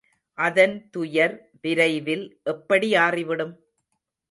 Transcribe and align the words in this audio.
அதன் 0.37 0.73
துயர் 0.91 1.35
விரைவில் 1.61 2.25
எப்படி 2.45 2.89
ஆறிவிடும்? 2.97 3.53